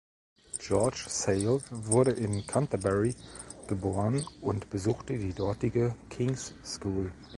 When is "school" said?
6.65-7.11